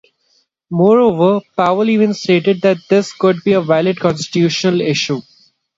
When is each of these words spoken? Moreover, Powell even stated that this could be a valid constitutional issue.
Moreover, 0.71 1.41
Powell 1.55 1.87
even 1.91 2.15
stated 2.15 2.61
that 2.61 2.77
this 2.89 3.13
could 3.13 3.43
be 3.43 3.53
a 3.53 3.61
valid 3.61 3.99
constitutional 3.99 4.81
issue. 4.81 5.21